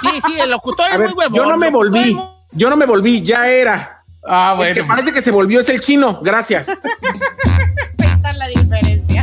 [0.00, 1.34] Sí, sí, el locutor A es ver, muy huevón.
[1.36, 2.18] yo no me volví.
[2.52, 4.02] Yo no me volví, ya era.
[4.26, 4.88] Ah, El que bueno.
[4.88, 6.20] parece que se volvió es el chino.
[6.22, 6.68] Gracias.
[7.98, 9.22] Está la diferencia.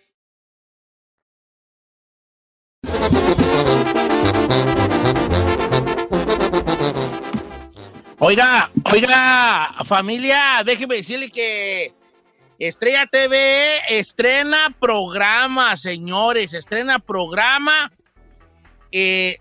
[8.23, 11.91] Oiga, oiga, familia, déjeme decirle que
[12.59, 17.91] Estrella TV estrena programa, señores, estrena programa.
[18.91, 19.39] Eh,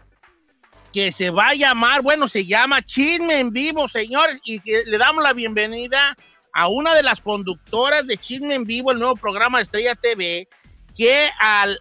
[0.94, 4.96] que se va a llamar, bueno, se llama Chisme en Vivo, señores, y que le
[4.96, 6.16] damos la bienvenida
[6.54, 10.48] a una de las conductoras de Chisme en Vivo, el nuevo programa de Estrella TV,
[10.96, 11.78] que al,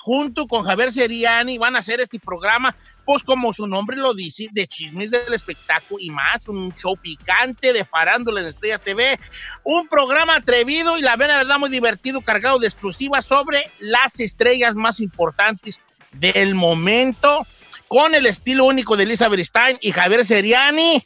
[0.00, 4.48] junto con Javier Seriani van a hacer este programa, pues como su nombre lo dice,
[4.52, 9.18] de chismes del espectáculo y más, un show picante de farándula en Estrella TV,
[9.64, 15.00] un programa atrevido y la verdad muy divertido, cargado de exclusivas sobre las estrellas más
[15.00, 15.80] importantes
[16.12, 17.46] del momento,
[17.88, 21.04] con el estilo único de Elizabeth Stein y Javier Seriani,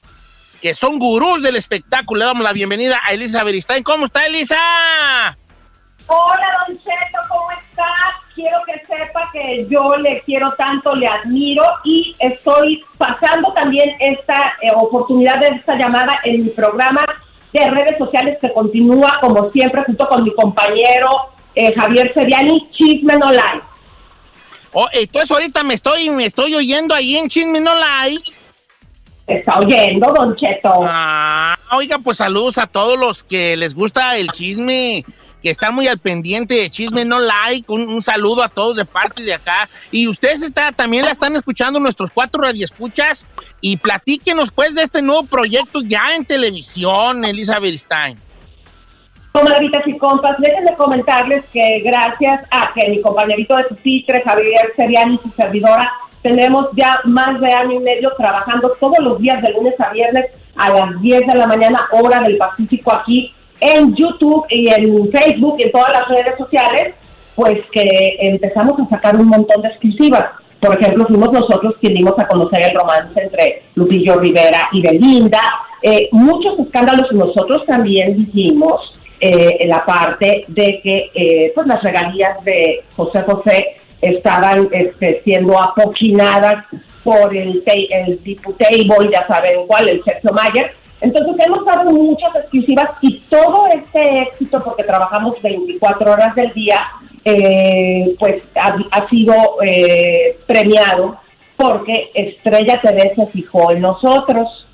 [0.61, 2.21] que son gurús del espectáculo.
[2.21, 3.83] Le damos la bienvenida a Elizabeth Stein.
[3.83, 4.57] ¿Cómo está, Elisa?
[6.07, 8.26] Hola, Don Cheto, ¿cómo está?
[8.37, 14.37] Quiero que sepa que yo le quiero tanto, le admiro y estoy pasando también esta
[14.61, 17.01] eh, oportunidad de esta llamada en mi programa
[17.53, 21.09] de redes sociales que continúa como siempre junto con mi compañero
[21.55, 23.63] eh, Javier Seriani, Chisme No Live.
[24.73, 28.31] Oh, entonces ahorita me estoy, me estoy oyendo ahí en Chisme No Like.
[29.27, 30.69] Está oyendo, Don Cheto.
[30.87, 35.05] Ah, oiga, pues saludos a todos los que les gusta el chisme,
[35.43, 37.71] que están muy al pendiente de Chisme No Like.
[37.71, 39.69] Un, saludo a todos de parte de acá.
[39.91, 43.27] Y ustedes está, también la están escuchando nuestros cuatro radioescuchas.
[43.61, 48.19] Y platíquenos pues de este nuevo proyecto ya en televisión, Elizabeth Stein.
[49.33, 55.19] Comadritas y compas, déjenme comentarles que gracias a que mi compañerito de pupitre, Javier Seriani
[55.19, 59.79] su servidora, tenemos ya más de año y medio trabajando todos los días de lunes
[59.79, 64.73] a viernes a las 10 de la mañana, hora del Pacífico, aquí en YouTube y
[64.73, 66.95] en Facebook y en todas las redes sociales,
[67.35, 70.25] pues que empezamos a sacar un montón de exclusivas.
[70.61, 75.41] Por ejemplo, fuimos nosotros quienes dimos a conocer el romance entre Lupillo Rivera y Belinda.
[75.83, 81.83] Eh, muchos escándalos nosotros también dijimos eh, en la parte de que eh, pues las
[81.83, 86.65] regalías de José José estaban este, siendo apoquinadas
[87.05, 90.75] por el, el diputable, ya saben cuál, el Sergio Mayer.
[91.01, 96.81] Entonces hemos dado muchas exclusivas y todo este éxito, porque trabajamos 24 horas del día,
[97.25, 101.19] eh, pues ha, sido eh, premiado
[101.57, 104.67] porque Estrella TV se fijó en nosotros.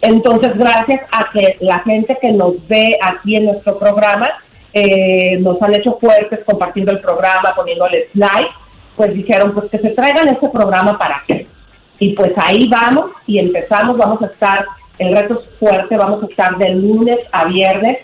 [0.00, 4.28] Entonces, gracias a que la gente que nos ve aquí en nuestro programa
[4.72, 8.50] eh, nos han hecho fuertes compartiendo el programa, poniéndoles like,
[8.94, 11.46] pues dijeron pues que se traigan este programa para qué.
[11.98, 14.66] Y pues ahí vamos y empezamos, vamos a estar,
[14.98, 17.98] el reto es fuerte, vamos a estar de lunes a viernes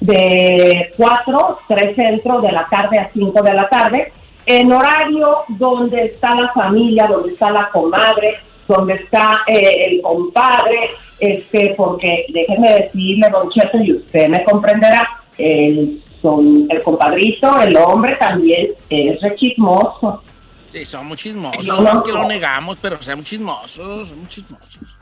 [0.00, 4.12] de 4, 3 centro de la tarde a 5 de la tarde,
[4.46, 10.90] en horario donde está la familia, donde está la comadre, donde está eh, el compadre,
[11.18, 17.76] este, porque déjeme decirle, Don Cheto, y usted me comprenderá, el, son, el compadrito, el
[17.76, 20.22] hombre también es re chismoso.
[20.72, 24.97] Sí, somos chismosos, No, no, no, es que lo negamos, pero somos chismosos, somos chismosos.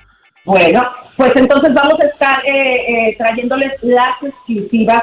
[0.46, 0.80] Bueno,
[1.16, 5.02] pues entonces vamos a estar eh, eh, trayéndoles las exclusivas.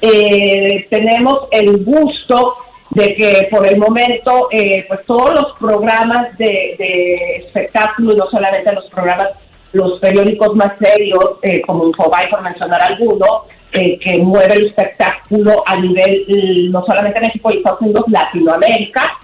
[0.00, 2.56] Eh, tenemos el gusto
[2.90, 8.30] de que por el momento, eh, pues todos los programas de, de espectáculo, y no
[8.30, 9.32] solamente los programas,
[9.72, 15.76] los periódicos más serios, eh, como Infobay, por mencionar alguno, que mueve el espectáculo a
[15.76, 19.18] nivel, eh, no solamente México y Estados Unidos, Latinoamérica,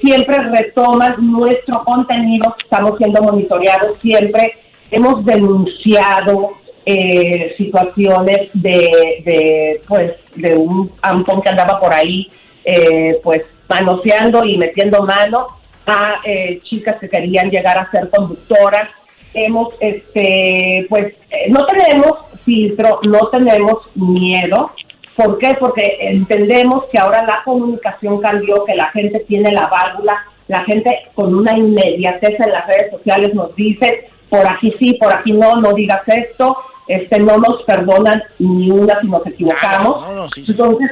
[0.00, 4.54] siempre retoman nuestro contenido, estamos siendo monitoreados siempre,
[4.92, 6.52] hemos denunciado
[6.86, 12.28] eh, situaciones de, de, pues, de un ampón que andaba por ahí,
[12.64, 15.48] eh, pues, manoseando y metiendo mano
[15.86, 18.88] a eh, chicas que querían llegar a ser conductoras.
[19.34, 22.12] Hemos, este, pues, eh, no tenemos
[22.44, 24.72] filtro, no tenemos miedo.
[25.16, 25.56] ¿Por qué?
[25.58, 30.98] Porque entendemos que ahora la comunicación cambió, que la gente tiene la válvula, la gente
[31.14, 35.56] con una inmediatez en las redes sociales nos dice, por aquí sí, por aquí no,
[35.56, 36.56] no digas esto,
[36.88, 40.00] este no nos perdonan ni una si nos equivocamos.
[40.00, 40.52] No, no, sí, sí.
[40.52, 40.90] Entonces,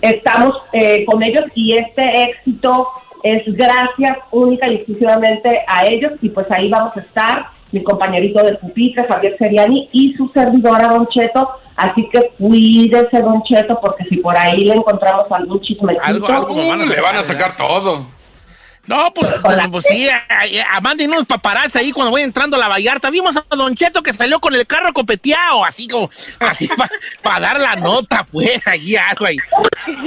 [0.00, 2.88] estamos eh, con ellos y este éxito
[3.22, 8.42] es gracias única y exclusivamente a ellos y pues ahí vamos a estar, mi compañerito
[8.44, 14.04] de pupitre, Javier Seriani y su servidora Don Cheto, así que cuídese Don Cheto porque
[14.04, 17.22] si por ahí le encontramos algún chismecito, Algo- algo me van a Le van a
[17.22, 18.06] sacar todo.
[18.86, 19.34] No, pues,
[19.70, 20.24] pues sí, a-
[20.72, 23.10] a- manden unos paparazzi ahí cuando voy entrando a la Vallarta.
[23.10, 26.68] Vimos a Don Cheto que salió con el carro copeteado, así como, así
[27.22, 29.36] para dar la nota, pues, allí algo ahí.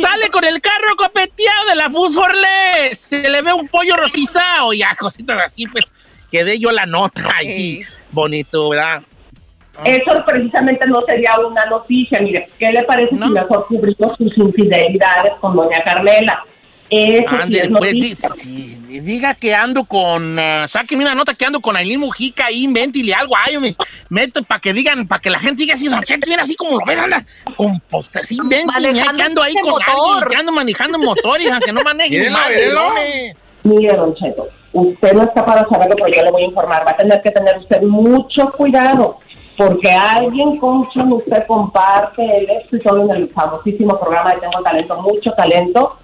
[0.02, 3.00] Sale con el carro copeteado de la Food for Less.
[3.00, 5.86] Se le ve un pollo rostizado, ya, cositas así, pues,
[6.32, 7.82] que dé yo la nota allí.
[8.12, 9.02] Bonito, ¿verdad?
[9.86, 12.20] Eso precisamente no sería una noticia.
[12.20, 16.44] Mire, ¿qué le parece si mejor cubrimos sus infidelidades con doña Carmela?
[16.92, 20.40] Eso sí es pues, di- sí, diga que ando con.
[20.40, 23.36] ah, sáqueme una nota que ando con Aileen Mujica ahí, invéntile algo.
[23.38, 23.76] Ay, me
[24.10, 26.80] meto para que digan, para que la gente diga así, Don Cheto, mira así como
[26.80, 27.24] lo ves, anda.
[27.56, 29.86] Con, pues, así, invéntile, Manejando que ando ahí con motor.
[29.88, 33.36] alguien, que ando manejando motores, aunque no maneje hombre.
[33.64, 36.88] Mire, Don Cheto, usted no está para saberlo, pero yo le voy a informar.
[36.88, 39.20] Va a tener que tener usted mucho cuidado,
[39.58, 45.02] porque alguien con quien usted comparte el éxito en el famosísimo programa de Tengo Talento,
[45.02, 46.00] mucho talento,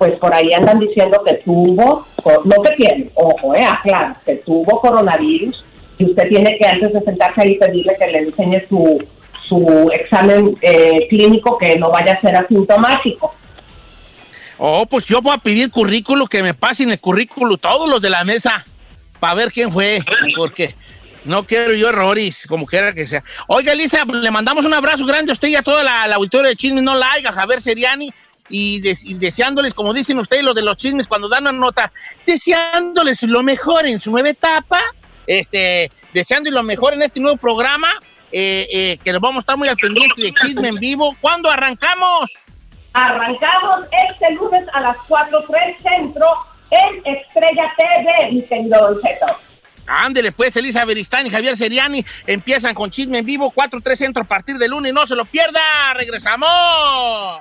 [0.00, 2.06] pues por ahí andan diciendo que tuvo,
[2.46, 5.62] no que tiene, ojo, eh, aclaro, que tuvo coronavirus
[5.98, 9.06] y usted tiene que antes de sentarse ahí pedirle que le enseñe su,
[9.46, 13.34] su examen eh, clínico que no vaya a ser asintomático.
[14.56, 18.08] Oh, pues yo voy a pedir currículo, que me pasen el currículo todos los de
[18.08, 18.64] la mesa,
[19.18, 20.00] para ver quién fue,
[20.34, 20.74] porque
[21.26, 23.22] no quiero yo errores, como quiera que sea.
[23.48, 26.48] Oiga, Elisa, le mandamos un abrazo grande a usted y a toda la, la auditoria
[26.48, 28.10] de Chismes No Like, a Javier Seriani,
[28.50, 31.92] y, des- y deseándoles, como dicen ustedes, los de los chismes, cuando dan una nota,
[32.26, 34.80] deseándoles lo mejor en su nueva etapa,
[35.26, 37.88] este, deseándoles lo mejor en este nuevo programa,
[38.32, 41.16] eh, eh, que nos vamos a estar muy al pendiente de Chisme en vivo.
[41.20, 42.30] ¿Cuándo arrancamos?
[42.92, 46.26] Arrancamos este lunes a las 4.3 Centro
[46.70, 49.00] en Estrella TV, mi querido Don.
[49.90, 54.26] Ándele, pues, Elisa Beristán y Javier Seriani empiezan con Chisme en Vivo, 4-3 Centro a
[54.26, 54.94] partir de lunes.
[54.94, 55.60] No se lo pierda.
[55.94, 57.40] ¡Regresamos!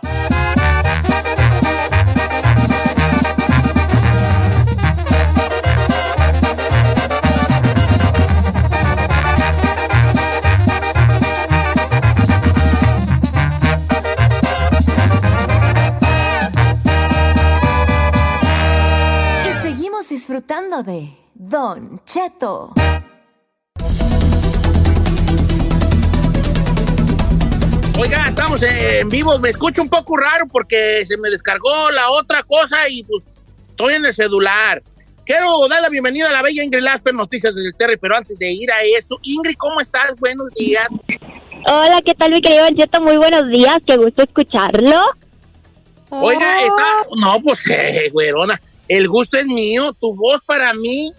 [20.40, 22.72] Disfrutando de Don Cheto.
[28.00, 29.38] Oiga, estamos en vivo.
[29.40, 33.34] Me escucho un poco raro porque se me descargó la otra cosa y pues
[33.72, 34.82] estoy en el celular.
[35.26, 38.50] Quiero dar la bienvenida a la bella Ingrid Lasper, Noticias del Terry, pero antes de
[38.50, 40.16] ir a eso, Ingrid, ¿cómo estás?
[40.20, 40.88] Buenos días.
[41.70, 43.02] Hola, ¿qué tal mi querido Don Cheto?
[43.02, 45.02] Muy buenos días, qué gusto escucharlo.
[46.12, 46.86] Oiga, está.
[47.18, 48.60] No, pues, eh, güerona.
[48.90, 49.94] El gusto es mío.
[49.94, 51.14] Tu voz para mí,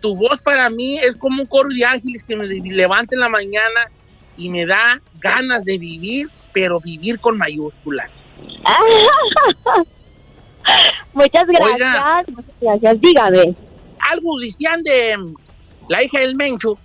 [0.00, 3.28] tu voz para mí es como un coro de ángeles que me levanta en la
[3.28, 3.90] mañana
[4.36, 8.38] y me da ganas de vivir, pero vivir con mayúsculas.
[11.12, 12.24] Muchas gracias, Oiga.
[12.28, 13.54] muchas gracias, dígame.
[14.10, 15.34] Algo decían de mm,
[15.88, 16.78] la hija del Mencho.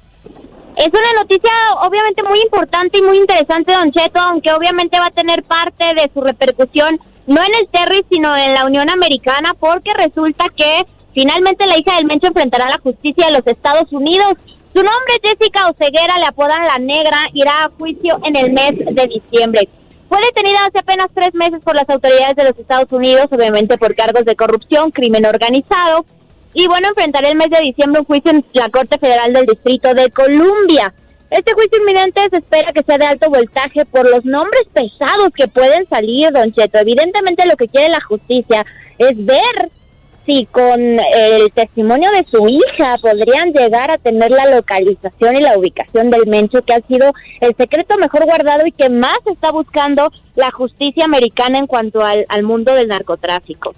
[0.75, 5.11] Es una noticia obviamente muy importante y muy interesante, Don Cheto, aunque obviamente va a
[5.11, 6.99] tener parte de su repercusión
[7.29, 11.95] no en el Terry, sino en la Unión Americana, porque resulta que finalmente la hija
[11.95, 14.33] del Mencho enfrentará a la justicia de los Estados Unidos.
[14.73, 18.71] Su nombre es Jessica Oceguera, le apodan La Negra, irá a juicio en el mes
[18.77, 19.69] de diciembre.
[20.09, 23.95] Fue detenida hace apenas tres meses por las autoridades de los Estados Unidos, obviamente por
[23.95, 26.05] cargos de corrupción, crimen organizado,
[26.55, 29.93] y bueno, enfrentará el mes de diciembre un juicio en la Corte Federal del Distrito
[29.93, 30.93] de Columbia.
[31.29, 35.47] Este juicio inminente se espera que sea de alto voltaje por los nombres pesados que
[35.47, 36.79] pueden salir, don Cheto.
[36.79, 38.65] Evidentemente lo que quiere la justicia
[38.97, 39.69] es ver
[40.25, 45.57] si con el testimonio de su hija podrían llegar a tener la localización y la
[45.57, 47.11] ubicación del Mencho, que ha sido
[47.41, 52.25] el secreto mejor guardado y que más está buscando la justicia americana en cuanto al,
[52.29, 53.73] al mundo del narcotráfico.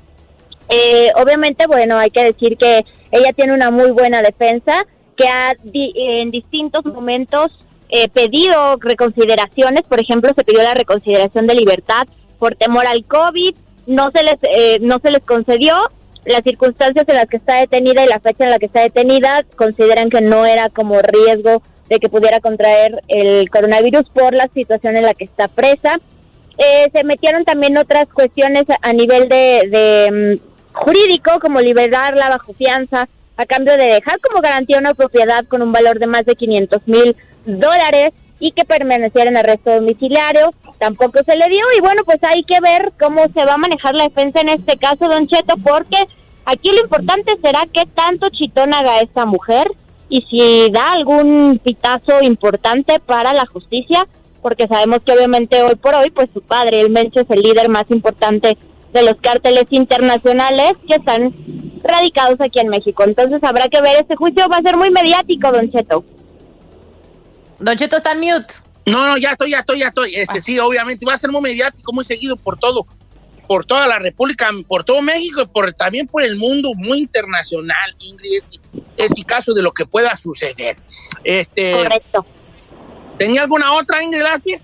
[0.69, 4.85] Eh, obviamente, bueno, hay que decir que ella tiene una muy buena defensa,
[5.21, 7.47] que di- en distintos momentos
[7.89, 12.07] eh, pedido reconsideraciones, por ejemplo, se pidió la reconsideración de libertad
[12.39, 13.53] por temor al COVID,
[13.87, 15.75] no se les, eh, no se les concedió,
[16.25, 19.43] las circunstancias en las que está detenida y la fecha en la que está detenida
[19.55, 24.95] consideran que no era como riesgo de que pudiera contraer el coronavirus por la situación
[24.97, 25.99] en la que está presa.
[26.57, 32.29] Eh, se metieron también otras cuestiones a, a nivel de, de, mm, jurídico, como liberarla
[32.29, 33.09] bajo fianza
[33.41, 36.87] a cambio de dejar como garantía una propiedad con un valor de más de 500
[36.87, 40.53] mil dólares y que permaneciera en arresto domiciliario.
[40.79, 43.95] Tampoco se le dio y bueno, pues hay que ver cómo se va a manejar
[43.95, 45.97] la defensa en este caso, don Cheto, porque
[46.45, 49.71] aquí lo importante será qué tanto chitón haga esta mujer
[50.09, 54.05] y si da algún pitazo importante para la justicia,
[54.41, 57.69] porque sabemos que obviamente hoy por hoy, pues su padre, el Mencho, es el líder
[57.69, 58.57] más importante
[58.91, 61.33] de los cárteles internacionales que están
[61.83, 63.03] radicados aquí en México.
[63.03, 66.03] Entonces habrá que ver, este juicio va a ser muy mediático, don Cheto.
[67.59, 68.53] Don Cheto está en mute.
[68.85, 70.15] No, no, ya estoy, ya estoy, ya estoy.
[70.15, 72.87] Este sí, obviamente va a ser muy mediático, muy seguido por todo,
[73.47, 77.95] por toda la República, por todo México y por, también por el mundo, muy internacional,
[77.99, 78.59] Ingrid, este,
[78.97, 80.77] este caso de lo que pueda suceder.
[81.23, 82.25] Este, Correcto.
[83.17, 84.61] ¿Tenía alguna otra, Ingrid Laspie?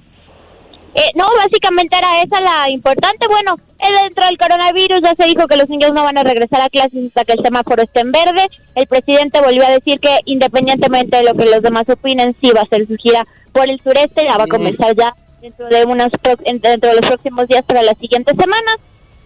[0.97, 3.27] Eh, no, básicamente era esa la importante.
[3.27, 6.59] Bueno, eh, dentro del coronavirus ya se dijo que los niños no van a regresar
[6.59, 8.47] a clases hasta que el semáforo esté en verde.
[8.73, 12.61] El presidente volvió a decir que independientemente de lo que los demás opinen, sí va
[12.61, 16.09] a ser su gira por el sureste, ya va a comenzar ya dentro de unos
[16.23, 18.77] dentro de los próximos días para las siguientes semanas.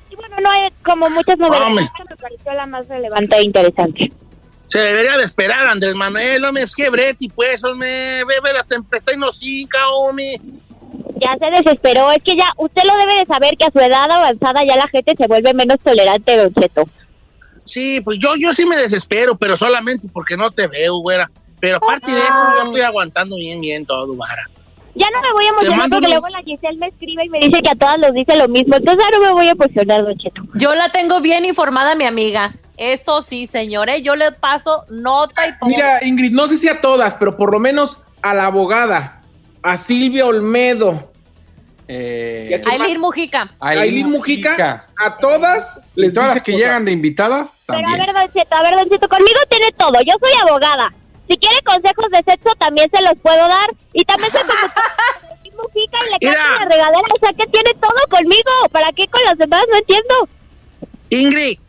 [0.09, 1.86] Y bueno, no hay como muchas novedades, Hombre.
[1.97, 4.11] pero me pareció la más relevante e interesante.
[4.67, 8.63] Se debería de esperar, Andrés Manuel, hombre, es que Breti, pues, hombre, ve, ve la
[8.65, 10.36] tempestad y no cinca, hombre.
[11.22, 14.09] Ya se desesperó, es que ya usted lo debe de saber que a su edad
[14.09, 16.84] avanzada ya la gente se vuelve menos tolerante, Don Cheto.
[17.65, 21.30] Sí, pues yo, yo sí me desespero, pero solamente porque no te veo, güera.
[21.59, 24.47] Pero aparte de eso, yo estoy aguantando bien, bien todo, güera.
[24.95, 27.30] Ya no me voy a Te emocionar mando porque luego la Giselle me escribe y
[27.30, 30.03] me dice que a todas los dice lo mismo, entonces ahora me voy a emocionar,
[30.03, 30.41] Don Cheto.
[30.55, 32.53] Yo la tengo bien informada, mi amiga.
[32.78, 35.69] Eso sí, señores, yo le paso nota y todo.
[35.69, 39.22] Mira, Ingrid, no sé si a todas, pero por lo menos a la abogada,
[39.61, 41.11] a Silvia Olmedo,
[41.88, 43.01] Eh, ¿Y a quién Aileen?
[43.01, 43.53] Mujica.
[43.59, 46.65] a Aileen Mujica, a todas les todas dice las que cosas.
[46.65, 48.05] llegan de invitadas Pero a también.
[48.05, 50.93] ver, Don Cheto, a ver, Don Cheto, conmigo tiene todo, yo soy abogada.
[51.29, 56.11] Si quiere consejos de sexo también se los puedo dar y también Aileen Mujica y
[56.11, 56.43] le Mira.
[56.43, 59.63] canto la regadera, o sea que tiene todo conmigo, ¿para qué con los demás?
[59.71, 60.29] No entiendo.
[61.09, 61.59] Ingrid,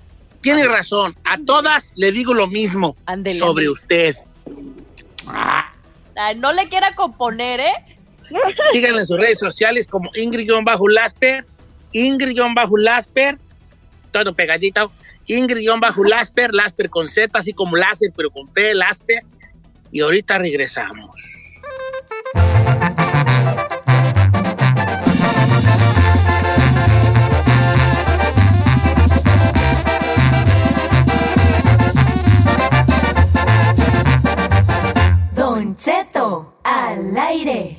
[0.41, 1.17] tiene razón.
[1.25, 4.15] A todas le digo lo mismo Ándele, sobre usted.
[5.27, 7.73] Ay, no le quiera componer, ¿eh?
[8.73, 11.45] Síganla en sus redes sociales como Ingrid-Lasper,
[11.93, 13.39] Ingrid-Lasper,
[14.11, 14.93] todo pegadito.
[15.27, 19.23] Ingrid-Lasper, Lasper con Z, así como láser, pero con P, Lasper.
[19.91, 21.21] Y ahorita regresamos.
[35.35, 37.77] Don Cheto, al aire.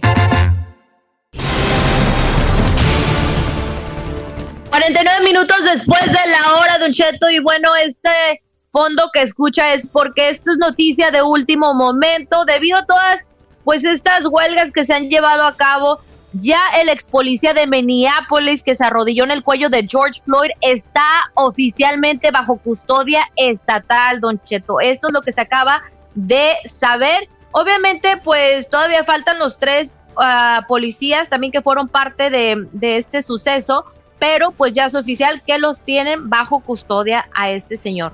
[4.70, 8.42] 49 minutos después de la hora, Don Cheto, y bueno, este
[8.72, 13.30] fondo que escucha es porque esto es noticia de último momento, debido a todas,
[13.64, 16.00] pues estas huelgas que se han llevado a cabo,
[16.34, 20.50] ya el ex policía de Minneapolis que se arrodilló en el cuello de George Floyd
[20.62, 24.80] está oficialmente bajo custodia estatal, Don Cheto.
[24.80, 25.84] Esto es lo que se acaba
[26.16, 27.30] de saber.
[27.54, 33.22] Obviamente, pues todavía faltan los tres ah, policías también que fueron parte de, de este
[33.22, 33.86] suceso,
[34.20, 38.12] pero pues ya es oficial que los tienen bajo custodia a este señor.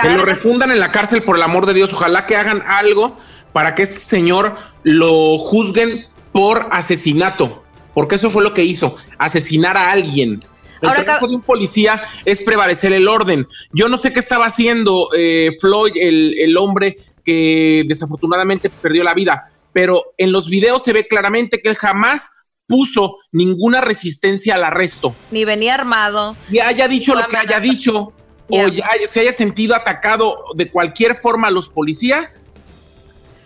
[0.00, 1.92] Que lo refundan en la cárcel, por el amor de Dios.
[1.92, 3.16] Ojalá que hagan algo
[3.52, 4.54] para que este señor
[4.84, 7.64] lo juzguen por asesinato.
[7.94, 10.44] Porque eso fue lo que hizo, asesinar a alguien.
[10.82, 13.48] El Ahora, trabajo de un policía es prevalecer el orden.
[13.72, 16.98] Yo no sé qué estaba haciendo eh, Floyd, el, el hombre
[17.28, 22.30] que desafortunadamente perdió la vida, pero en los videos se ve claramente que él jamás
[22.66, 26.34] puso ninguna resistencia al arresto Ni venía armado.
[26.50, 28.14] y haya dicho lo que haya dicho
[28.48, 28.64] Ya.
[28.64, 32.40] o ya se haya sentido atacado de cualquier forma a los policías,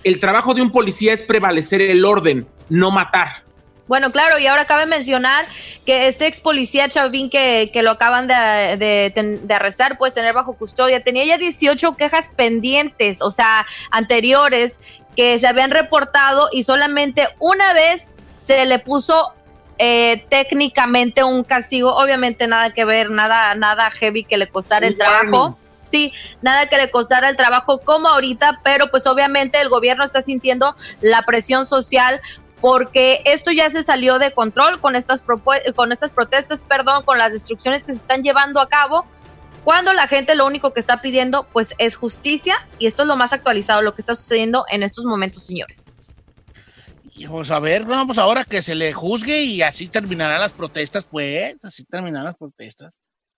[0.05, 3.43] el trabajo de un policía es prevalecer el orden, no matar.
[3.89, 5.47] Bueno, claro, y ahora cabe mencionar
[5.85, 8.35] que este ex policía Chauvin que, que lo acaban de,
[8.79, 14.79] de, de arrestar, pues tener bajo custodia, tenía ya 18 quejas pendientes, o sea, anteriores,
[15.17, 19.35] que se habían reportado y solamente una vez se le puso
[19.79, 24.97] eh, técnicamente un castigo, obviamente nada que ver, nada, nada heavy que le costara el
[24.97, 25.59] trabajo.
[25.87, 26.11] Sí,
[26.41, 30.75] nada que le costara el trabajo como ahorita, pero pues obviamente el gobierno está sintiendo
[31.03, 32.23] la presión social
[32.63, 35.23] porque esto ya se salió de control con estas
[35.75, 39.05] con estas protestas, perdón, con las destrucciones que se están llevando a cabo.
[39.65, 43.17] Cuando la gente lo único que está pidiendo pues es justicia y esto es lo
[43.17, 45.97] más actualizado, lo que está sucediendo en estos momentos, señores.
[47.15, 50.53] Y vamos a ver, no, pues ahora que se le juzgue y así terminarán las
[50.53, 52.93] protestas, pues, así terminarán las protestas.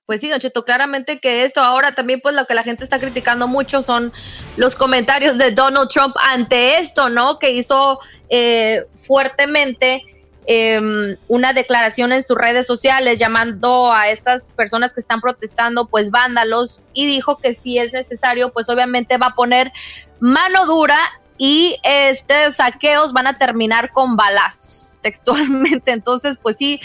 [0.06, 2.98] Pues sí, Don Cheto, claramente que esto ahora también, pues lo que la gente está
[2.98, 4.12] criticando mucho son
[4.58, 7.38] los comentarios de Donald Trump ante esto, ¿no?
[7.38, 10.02] Que hizo eh, fuertemente
[10.46, 16.10] eh, una declaración en sus redes sociales llamando a estas personas que están protestando, pues
[16.10, 19.72] vándalos, y dijo que si es necesario, pues obviamente va a poner
[20.20, 20.98] mano dura
[21.38, 25.92] y estos saqueos van a terminar con balazos, textualmente.
[25.92, 26.80] Entonces, pues sí,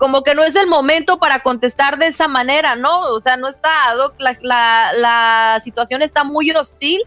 [0.00, 3.02] como que no es el momento para contestar de esa manera, ¿no?
[3.02, 3.70] O sea, no está,
[4.18, 7.02] la, la situación está muy hostil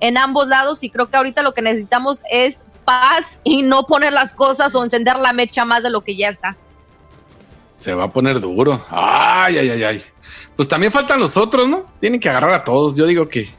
[0.00, 4.14] en ambos lados y creo que ahorita lo que necesitamos es paz y no poner
[4.14, 6.56] las cosas o encender la mecha más de lo que ya está.
[7.76, 8.82] Se va a poner duro.
[8.88, 10.02] Ay, ay, ay, ay.
[10.56, 11.84] Pues también faltan los otros, ¿no?
[12.00, 12.96] Tienen que agarrar a todos.
[12.96, 13.50] Yo digo que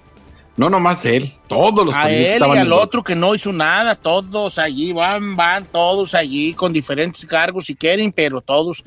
[0.55, 3.15] No nomás él, todos los A policías él estaban y en al el- otro que
[3.15, 8.39] no hizo nada, todos allí, van, van, todos allí con diferentes cargos si quieren, pero
[8.39, 8.83] todos,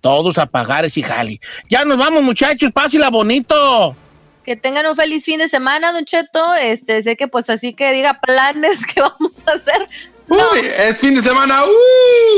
[0.00, 1.40] todos a pagar ese jali.
[1.68, 3.96] Ya nos vamos, muchachos, pásela bonito.
[4.44, 6.54] Que tengan un feliz fin de semana, Don Cheto.
[6.54, 9.86] Este, sé que pues así que diga planes que vamos a hacer.
[10.28, 11.64] Uy, es fin de semana.
[11.64, 11.68] ¡uh!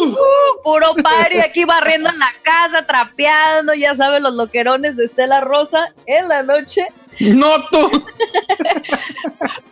[0.09, 0.17] Uh,
[0.65, 5.93] puro party aquí barriendo en la casa, trapeando, ya saben, los loquerones de Estela Rosa
[6.07, 6.83] en la noche.
[7.19, 8.05] No tú.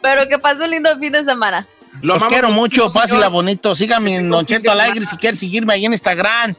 [0.02, 1.66] Pero que pase un lindo fin de semana.
[2.02, 3.30] Los quiero mucho, señor.
[3.30, 3.74] bonito.
[3.74, 4.70] Síganme en Don Cheto.
[4.70, 6.54] Alegre si quieren seguirme ahí en Instagram.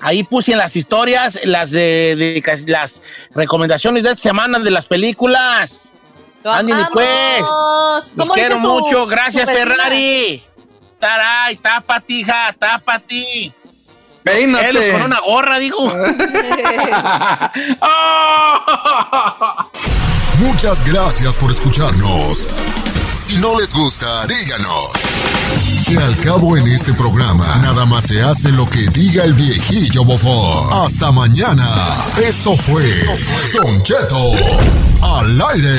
[0.00, 3.02] Ahí puse en las historias las de, de- las
[3.34, 5.92] recomendaciones de esta semana de las películas.
[6.44, 6.88] Amamos.
[6.92, 7.40] pues.
[7.40, 9.06] Los ¿Cómo quiero mucho.
[9.06, 9.50] Gracias?
[9.50, 10.42] Ferrari.
[11.00, 13.52] Taray, tápate, hija, tápate.
[14.22, 14.92] Peínate.
[14.92, 15.78] Con una gorra, digo.
[20.38, 22.48] Muchas gracias por escucharnos.
[23.16, 24.92] Si no les gusta, díganos.
[25.86, 30.04] Que al cabo en este programa, nada más se hace lo que diga el viejillo
[30.04, 30.84] bofón.
[30.84, 31.66] Hasta mañana.
[32.22, 32.84] Esto fue
[33.52, 34.32] Don Cheto
[35.02, 35.78] al aire.